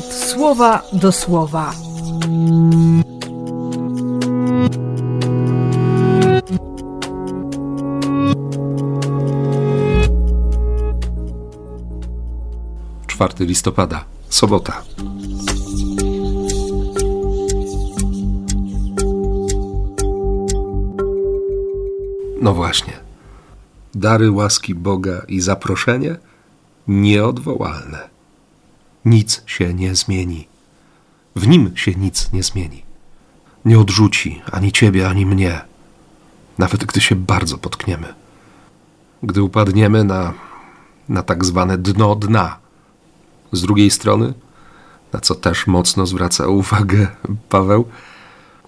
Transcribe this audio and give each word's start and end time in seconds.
słowa 0.00 0.82
do 0.92 1.12
słowa. 1.12 1.72
Czwarty 13.06 13.44
listopada, 13.46 14.04
sobota. 14.28 14.82
No 22.40 22.54
właśnie. 22.54 22.92
Dary 23.94 24.30
łaski 24.30 24.74
Boga 24.74 25.22
i 25.28 25.40
zaproszenie 25.40 26.16
nieodwołalne. 26.88 28.11
Nic 29.04 29.42
się 29.46 29.74
nie 29.74 29.94
zmieni. 29.94 30.48
W 31.36 31.48
nim 31.48 31.76
się 31.76 31.94
nic 31.94 32.32
nie 32.32 32.42
zmieni. 32.42 32.82
Nie 33.64 33.78
odrzuci 33.78 34.42
ani 34.52 34.72
ciebie, 34.72 35.08
ani 35.08 35.26
mnie, 35.26 35.60
nawet 36.58 36.84
gdy 36.84 37.00
się 37.00 37.16
bardzo 37.16 37.58
potkniemy. 37.58 38.14
Gdy 39.22 39.42
upadniemy 39.42 40.04
na, 40.04 40.32
na 41.08 41.22
tak 41.22 41.44
zwane 41.44 41.78
dno 41.78 42.14
dna. 42.14 42.58
Z 43.52 43.62
drugiej 43.62 43.90
strony, 43.90 44.34
na 45.12 45.20
co 45.20 45.34
też 45.34 45.66
mocno 45.66 46.06
zwraca 46.06 46.46
uwagę 46.46 47.08
Paweł, 47.48 47.88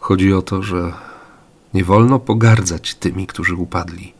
chodzi 0.00 0.32
o 0.32 0.42
to, 0.42 0.62
że 0.62 0.92
nie 1.74 1.84
wolno 1.84 2.18
pogardzać 2.18 2.94
tymi, 2.94 3.26
którzy 3.26 3.54
upadli, 3.54 4.12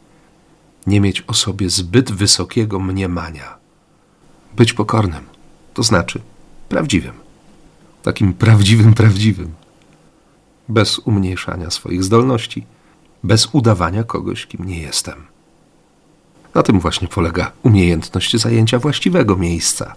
nie 0.87 1.01
mieć 1.01 1.25
o 1.27 1.35
sobie 1.35 1.71
zbyt 1.71 2.13
wysokiego 2.13 2.81
mniemania. 2.81 3.57
Być 4.57 4.73
pokornym, 4.73 5.25
to 5.75 5.83
znaczy 5.83 6.21
prawdziwym, 6.69 7.15
takim 8.03 8.35
prawdziwym, 8.35 8.95
prawdziwym, 8.95 9.53
bez 10.69 10.99
umniejszania 10.99 11.71
swoich 11.71 12.05
zdolności, 12.05 12.67
bez 13.23 13.49
udawania 13.53 14.05
kogoś, 14.05 14.47
kim 14.47 14.65
nie 14.65 14.81
jestem. 14.81 15.27
Na 16.55 16.63
tym 16.63 16.81
właśnie 16.81 17.09
polega 17.09 17.53
umiejętność 17.63 18.37
zajęcia 18.37 18.79
właściwego 18.79 19.37
miejsca. 19.37 19.95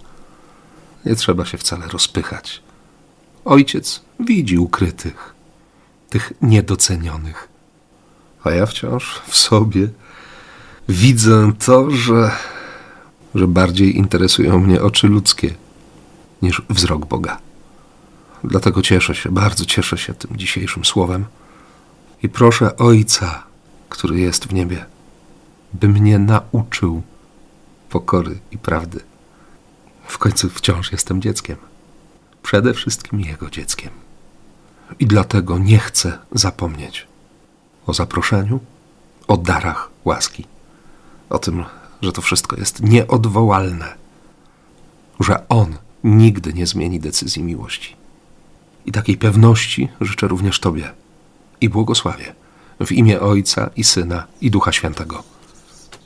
Nie 1.05 1.15
trzeba 1.15 1.45
się 1.45 1.57
wcale 1.57 1.87
rozpychać. 1.87 2.61
Ojciec 3.45 4.01
widzi 4.19 4.57
ukrytych 4.57 5.35
tych 6.09 6.33
niedocenionych. 6.41 7.47
A 8.43 8.51
ja 8.51 8.65
wciąż 8.65 9.21
w 9.27 9.35
sobie 9.35 9.89
widzę 10.89 11.51
to, 11.65 11.91
że, 11.91 12.31
że 13.35 13.47
bardziej 13.47 13.97
interesują 13.97 14.59
mnie 14.59 14.81
oczy 14.81 15.07
ludzkie 15.07 15.53
niż 16.41 16.61
wzrok 16.69 17.05
Boga. 17.05 17.37
Dlatego 18.43 18.81
cieszę 18.81 19.15
się, 19.15 19.31
bardzo 19.31 19.65
cieszę 19.65 19.97
się 19.97 20.13
tym 20.13 20.37
dzisiejszym 20.37 20.85
słowem 20.85 21.25
i 22.23 22.29
proszę 22.29 22.77
Ojca, 22.77 23.43
który 23.89 24.19
jest 24.19 24.45
w 24.45 24.53
niebie, 24.53 24.85
by 25.73 25.87
mnie 25.87 26.19
nauczył 26.19 27.01
pokory 27.89 28.39
i 28.51 28.57
prawdy. 28.57 28.99
W 30.07 30.17
końcu 30.17 30.49
wciąż 30.49 30.91
jestem 30.91 31.21
dzieckiem, 31.21 31.57
przede 32.43 32.73
wszystkim 32.73 33.21
Jego 33.21 33.49
dzieckiem. 33.49 33.89
I 34.99 35.07
dlatego 35.07 35.57
nie 35.57 35.79
chcę 35.79 36.17
zapomnieć 36.31 37.07
o 37.87 37.93
zaproszeniu, 37.93 38.59
o 39.27 39.37
darach 39.37 39.89
łaski, 40.05 40.45
o 41.29 41.39
tym, 41.39 41.65
że 42.01 42.11
to 42.11 42.21
wszystko 42.21 42.55
jest 42.55 42.81
nieodwołalne, 42.81 43.95
że 45.19 45.47
On 45.49 45.77
nigdy 46.03 46.53
nie 46.53 46.67
zmieni 46.67 46.99
decyzji 46.99 47.43
miłości. 47.43 47.95
I 48.85 48.91
takiej 48.91 49.17
pewności 49.17 49.89
życzę 50.01 50.27
również 50.27 50.59
Tobie 50.59 50.91
i 51.61 51.69
błogosławię 51.69 52.35
w 52.85 52.91
imię 52.91 53.19
Ojca 53.19 53.69
i 53.75 53.83
Syna 53.83 54.27
i 54.41 54.51
Ducha 54.51 54.71
Świętego. 54.71 55.23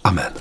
Amen. 0.03 0.34